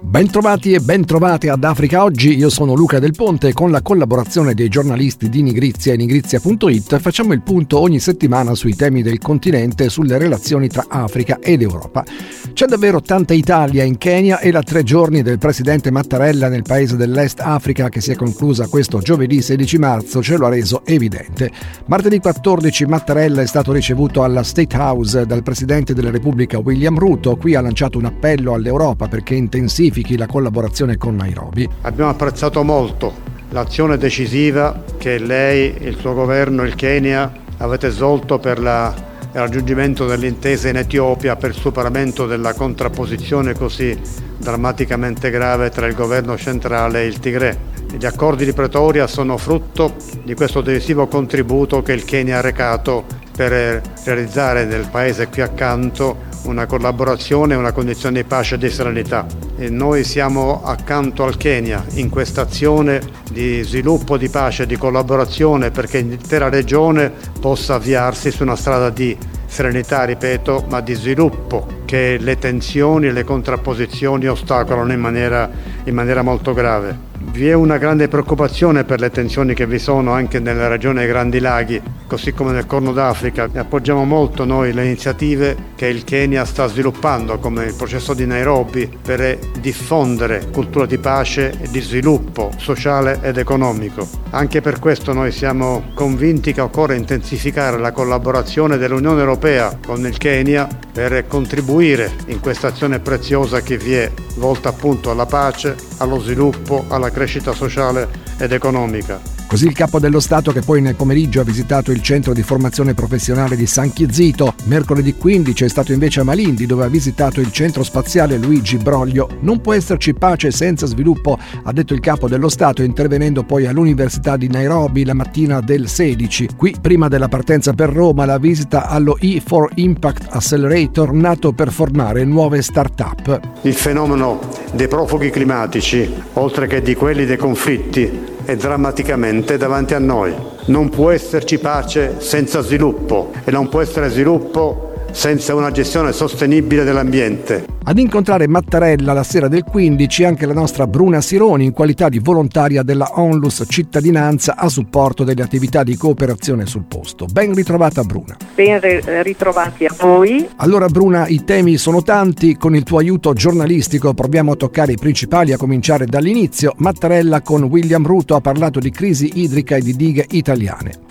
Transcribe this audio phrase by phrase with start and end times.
[0.00, 4.54] Bentrovati e bentrovate ad Africa Oggi, io sono Luca Del Ponte e con la collaborazione
[4.54, 9.86] dei giornalisti di Nigrizia e nigrizia.it facciamo il punto ogni settimana sui temi del continente
[9.86, 12.04] e sulle relazioni tra Africa ed Europa.
[12.52, 16.96] C'è davvero tanta Italia in Kenya e la tre giorni del presidente Mattarella nel paese
[16.96, 21.50] dell'Est Africa che si è conclusa questo giovedì 16 marzo ce lo ha reso evidente.
[21.86, 27.34] Martedì 14 Mattarella è stato ricevuto alla State House dal presidente della Repubblica William Ruto,
[27.34, 31.68] qui ha lanciato un appello all'Europa perché intensifichi intensifichi la collaborazione con Nairobi.
[31.82, 38.60] Abbiamo apprezzato molto l'azione decisiva che lei, il suo governo, il Kenya avete svolto per
[38.60, 38.94] la,
[39.32, 43.98] il raggiungimento dell'intesa in Etiopia per il superamento della contrapposizione così
[44.36, 47.76] drammaticamente grave tra il governo centrale e il Tigre.
[47.90, 53.06] Gli accordi di Pretoria sono frutto di questo decisivo contributo che il Kenya ha recato
[53.34, 58.68] per realizzare nel paese qui accanto una collaborazione e una condizione di pace e di
[58.68, 59.47] serenità.
[59.60, 65.72] E noi siamo accanto al Kenya in questa azione di sviluppo, di pace di collaborazione
[65.72, 72.18] perché l'intera regione possa avviarsi su una strada di serenità, ripeto, ma di sviluppo che
[72.20, 75.50] le tensioni e le contrapposizioni ostacolano in maniera,
[75.82, 77.06] in maniera molto grave.
[77.20, 81.08] Vi è una grande preoccupazione per le tensioni che vi sono anche nella regione dei
[81.08, 83.48] Grandi Laghi, così come nel Corno d'Africa.
[83.54, 88.90] Appoggiamo molto noi le iniziative che il Kenya sta sviluppando, come il processo di Nairobi,
[89.00, 94.08] per diffondere cultura di pace e di sviluppo sociale ed economico.
[94.30, 100.16] Anche per questo noi siamo convinti che occorre intensificare la collaborazione dell'Unione Europea con il
[100.16, 106.18] Kenya per contribuire in questa azione preziosa che vi è, volta appunto alla pace, allo
[106.18, 109.37] sviluppo, alla crescita sociale ed economica.
[109.48, 112.92] Così il capo dello Stato che poi nel pomeriggio ha visitato il centro di formazione
[112.92, 114.52] professionale di San Chizito.
[114.64, 119.26] Mercoledì 15 è stato invece a Malindi dove ha visitato il centro spaziale Luigi Broglio.
[119.40, 124.36] Non può esserci pace senza sviluppo, ha detto il capo dello Stato intervenendo poi all'Università
[124.36, 126.50] di Nairobi la mattina del 16.
[126.54, 132.22] Qui prima della partenza per Roma la visita allo E4 Impact Accelerator nato per formare
[132.24, 133.40] nuove start-up.
[133.62, 134.40] Il fenomeno
[134.74, 140.34] dei profughi climatici, oltre che di quelli dei conflitti, è drammaticamente davanti a noi.
[140.68, 146.84] Non può esserci pace senza sviluppo e non può essere sviluppo senza una gestione sostenibile
[146.84, 147.66] dell'ambiente.
[147.84, 152.18] Ad incontrare Mattarella la sera del 15 anche la nostra Bruna Sironi in qualità di
[152.18, 157.26] volontaria della Onlus Cittadinanza a supporto delle attività di cooperazione sul posto.
[157.26, 158.36] Ben ritrovata Bruna.
[158.54, 158.78] Ben
[159.22, 160.46] ritrovati a voi.
[160.56, 164.98] Allora Bruna, i temi sono tanti, con il tuo aiuto giornalistico proviamo a toccare i
[164.98, 166.74] principali a cominciare dall'inizio.
[166.76, 171.06] Mattarella con William Ruto ha parlato di crisi idrica e di dighe italiane.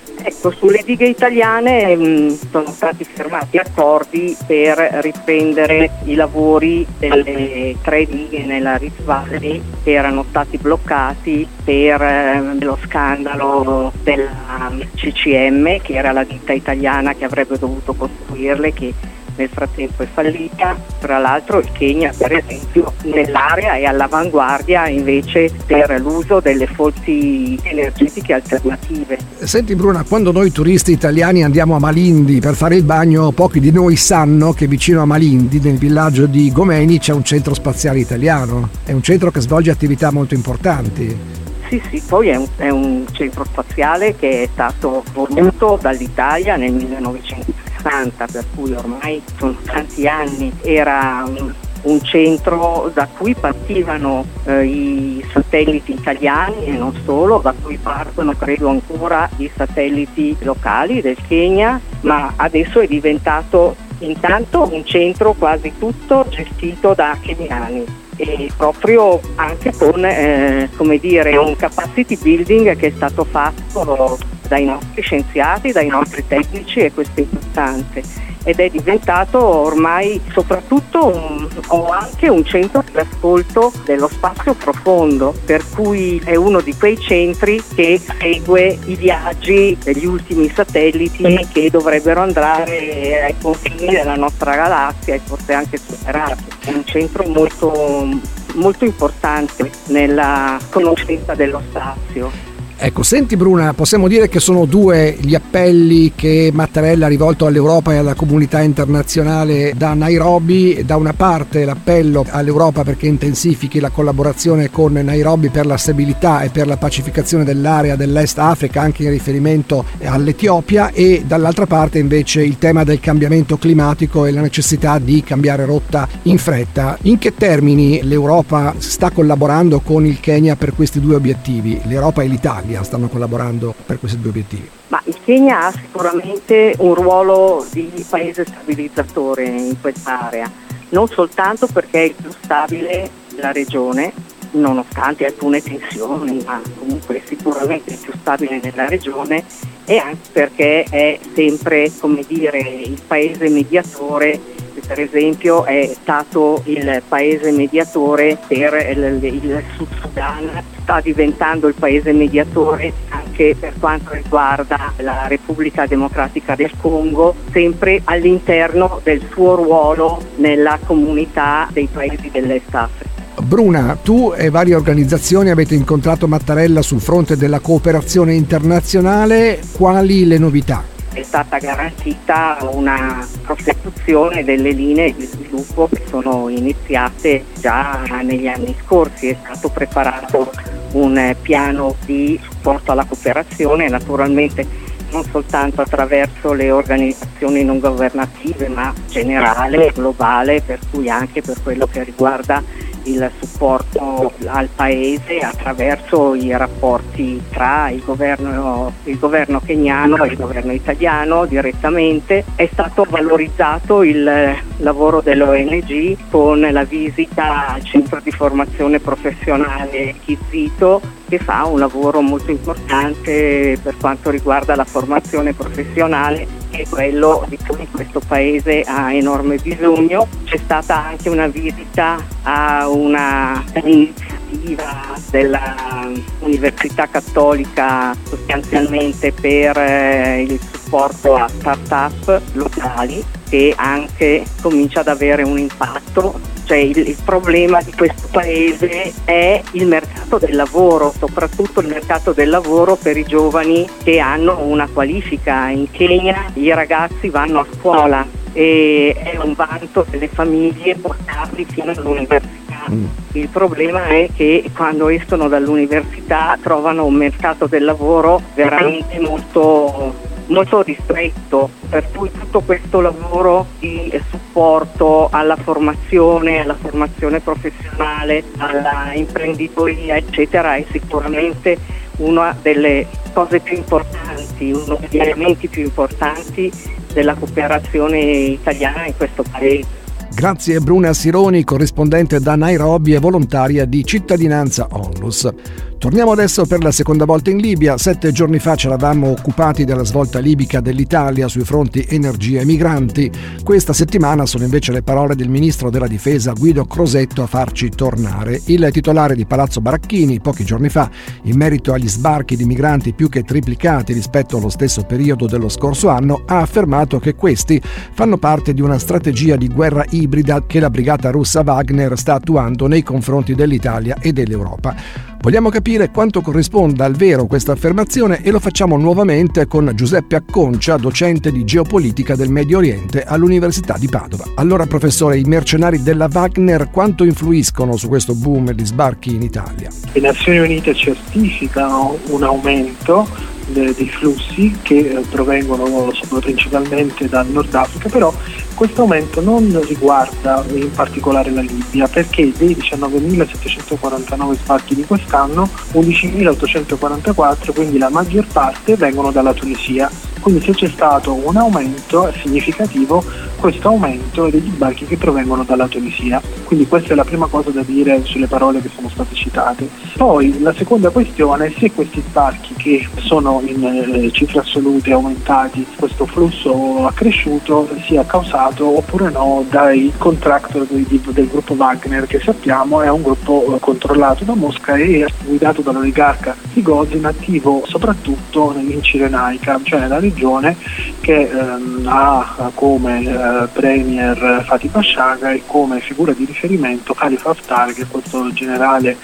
[0.48, 7.76] Ecco, sulle dighe italiane mh, mm, sono stati firmati accordi per riprendere i lavori delle
[7.82, 15.82] tre dighe nella Rift Valley che erano stati bloccati per eh, lo scandalo della CCM,
[15.82, 18.94] che era la ditta italiana che avrebbe dovuto costruirle, che
[19.38, 20.76] nel frattempo è fallita.
[21.00, 28.34] Tra l'altro il Kenya per esempio nell'area è all'avanguardia invece per l'uso delle fonti energetiche
[28.34, 29.18] alternative.
[29.40, 33.72] Senti Bruna, quando noi turisti italiani andiamo a Malindi per fare il bagno, pochi di
[33.72, 38.70] noi sanno che vicino a Malindi, nel villaggio di Gomeni, c'è un centro spaziale italiano.
[38.84, 41.46] È un centro che svolge attività molto importanti.
[41.70, 46.72] Sì, sì, poi è un, è un centro spaziale che è stato voluto dall'Italia nel
[46.72, 51.54] 1900 60, per cui ormai sono tanti anni, era un,
[51.84, 58.34] un centro da cui partivano eh, i satelliti italiani e non solo, da cui partono
[58.34, 65.74] credo ancora i satelliti locali del Kenya, ma adesso è diventato intanto un centro quasi
[65.80, 70.70] tutto gestito da keniani e proprio anche con eh,
[71.00, 74.18] dire, un capacity building che è stato fatto
[74.48, 81.08] dai nostri scienziati, dai nostri tecnici e questo è importante ed è diventato ormai soprattutto
[81.08, 86.74] un, o anche un centro di ascolto dello spazio profondo, per cui è uno di
[86.74, 94.16] quei centri che segue i viaggi degli ultimi satelliti che dovrebbero andare ai confini della
[94.16, 96.46] nostra galassia e forse anche superarli.
[96.64, 98.08] È un centro molto,
[98.54, 102.57] molto importante nella conoscenza dello spazio.
[102.80, 107.92] Ecco, senti Bruna, possiamo dire che sono due gli appelli che Mattarella ha rivolto all'Europa
[107.92, 110.84] e alla comunità internazionale da Nairobi.
[110.86, 116.50] Da una parte l'appello all'Europa perché intensifichi la collaborazione con Nairobi per la stabilità e
[116.50, 122.60] per la pacificazione dell'area dell'Est Africa, anche in riferimento all'Etiopia, e dall'altra parte invece il
[122.60, 126.96] tema del cambiamento climatico e la necessità di cambiare rotta in fretta.
[127.04, 131.82] In che termini l'Europa sta collaborando con il Kenya per questi due obiettivi?
[131.86, 132.66] L'Europa e l'Italia?
[132.68, 134.70] l'Italia stanno collaborando per questi due obiettivi?
[134.90, 140.52] Ma il Kenya ha sicuramente un ruolo di paese stabilizzatore in quest'area,
[140.90, 144.12] non soltanto perché è il più stabile della regione,
[144.52, 149.44] nonostante alcune tensioni, ma comunque sicuramente il più stabile nella regione
[149.86, 151.90] e anche perché è sempre
[152.28, 154.40] dire, il paese mediatore
[154.86, 161.76] per esempio è stato il paese mediatore per il, il Sud Sudan, sta diventando il
[161.78, 169.56] paese mediatore anche per quanto riguarda la Repubblica Democratica del Congo, sempre all'interno del suo
[169.56, 173.26] ruolo nella comunità dei paesi dell'Est Africa.
[173.42, 180.38] Bruna, tu e varie organizzazioni avete incontrato Mattarella sul fronte della cooperazione internazionale, quali le
[180.40, 180.97] novità?
[181.18, 188.76] È stata garantita una prosecuzione delle linee di sviluppo che sono iniziate già negli anni
[188.84, 190.52] scorsi, è stato preparato
[190.92, 198.94] un piano di supporto alla cooperazione, naturalmente non soltanto attraverso le organizzazioni non governative ma
[199.10, 202.62] generale, globale, per cui anche per quello che riguarda
[203.08, 210.38] il supporto al Paese attraverso i rapporti tra il governo, il governo keniano e il
[210.38, 212.44] governo italiano direttamente.
[212.56, 221.02] È stato valorizzato il lavoro dell'ONG con la visita al centro di formazione professionale Chizito
[221.28, 226.48] che fa un lavoro molto importante per quanto riguarda la formazione professionale
[226.78, 230.28] che è quello di cui questo paese ha enorme bisogno.
[230.44, 241.36] C'è stata anche una visita a una iniziativa dell'Università Cattolica sostanzialmente per eh, il supporto
[241.36, 247.94] a start-up locali che anche comincia ad avere un impatto cioè il, il, problema di
[247.94, 253.88] questo paese è il mercato del lavoro, soprattutto il mercato del lavoro per i giovani
[254.04, 255.70] che hanno una qualifica.
[255.70, 261.92] In Kenya i ragazzi vanno a scuola e è un vanto delle famiglie portarli fino
[261.92, 262.86] all'università.
[262.92, 263.06] Mm.
[263.34, 270.82] Il problema è che quando escono dall'università trovano un mercato del lavoro veramente molto molto
[270.82, 280.16] ristretto, per cui tutto questo lavoro di supporto alla formazione, alla formazione professionale, alla imprenditoria,
[280.16, 281.78] eccetera, è sicuramente
[282.18, 286.72] una delle cose più importanti, uno degli elementi più importanti
[287.14, 290.06] della cooperazione italiana in questo paese.
[290.34, 295.50] Grazie Bruna Sironi, corrispondente da Nairobi e volontaria di Cittadinanza Onlus.
[296.00, 297.98] Torniamo adesso per la seconda volta in Libia.
[297.98, 303.32] Sette giorni fa ci eravamo occupati della svolta libica dell'Italia sui fronti energia e migranti.
[303.64, 308.62] Questa settimana sono invece le parole del ministro della difesa Guido Crosetto a farci tornare.
[308.66, 311.10] Il titolare di Palazzo Baracchini, pochi giorni fa,
[311.44, 316.10] in merito agli sbarchi di migranti più che triplicati rispetto allo stesso periodo dello scorso
[316.10, 317.82] anno, ha affermato che questi
[318.14, 322.86] fanno parte di una strategia di guerra ibrida che la brigata russa Wagner sta attuando
[322.86, 325.26] nei confronti dell'Italia e dell'Europa.
[325.48, 330.98] Vogliamo capire quanto corrisponda al vero questa affermazione e lo facciamo nuovamente con Giuseppe Acconcia,
[330.98, 334.44] docente di geopolitica del Medio Oriente all'Università di Padova.
[334.56, 339.90] Allora professore, i mercenari della Wagner quanto influiscono su questo boom di sbarchi in Italia?
[340.12, 343.26] Le Nazioni Unite certificano un aumento
[343.68, 348.34] dei flussi che eh, provengono principalmente dal Nord Africa, però
[348.78, 357.74] questo aumento non riguarda in particolare la Libia perché dei 19.749 sbarchi di quest'anno 11.844,
[357.74, 360.08] quindi la maggior parte, vengono dalla Tunisia.
[360.40, 363.24] Quindi se c'è stato un aumento significativo,
[363.58, 366.42] questo aumento degli sbarchi che provengono dalla Tunisia.
[366.64, 369.90] Quindi questa è la prima cosa da dire sulle parole che sono state citate.
[370.16, 375.86] Poi la seconda questione è se questi sbarchi che sono in eh, cifre assolute aumentati,
[375.98, 383.02] questo flusso accresciuto sia causato oppure no dai contractor del, del gruppo Wagner che sappiamo
[383.02, 389.80] è un gruppo eh, controllato da Mosca e guidato dall'oligarca Prigozhin attivo soprattutto in Cirenaica,
[389.84, 390.76] cioè nella regione
[391.22, 397.94] che ehm, ha come eh, premier Fatih Bashaga e come figura di riferimento Khalifa Haftar
[397.94, 399.18] che è questo generale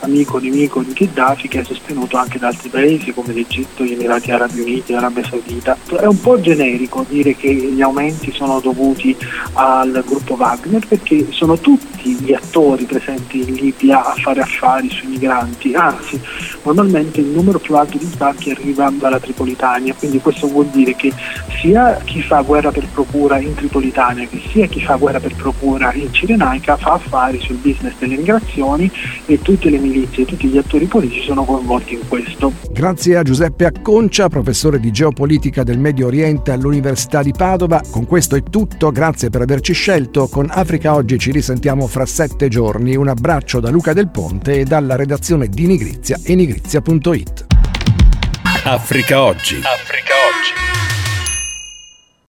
[0.00, 4.30] amico nemico di Gheddafi che è sostenuto anche da altri paesi come l'Egitto, gli Emirati
[4.30, 5.76] Arabi Uniti, l'Arabia Saudita.
[5.98, 9.16] È un po' generico dire che gli aumenti sono dovuti
[9.54, 15.08] al gruppo Wagner perché sono tutti gli attori presenti in Libia a fare affari sui
[15.08, 16.20] migranti, anzi
[16.62, 21.12] normalmente il numero più alto di sbarchi arriva dalla Tripolitania, quindi questo vuol dire che
[21.66, 25.92] sia chi fa guerra per procura in Tripolitania che sia chi fa guerra per procura
[25.94, 28.88] in Cirenaica fa affari sul business delle migrazioni
[29.26, 32.52] e tutte le milizie e tutti gli attori politici sono coinvolti in questo.
[32.70, 37.82] Grazie a Giuseppe Acconcia, professore di geopolitica del Medio Oriente all'Università di Padova.
[37.90, 40.28] Con questo è tutto, grazie per averci scelto.
[40.28, 42.94] Con Africa Oggi ci risentiamo fra sette giorni.
[42.94, 47.44] Un abbraccio da Luca Del Ponte e dalla redazione di Nigrizia e nigrizia.it.
[48.62, 49.56] Africa Oggi.
[49.56, 50.14] Africa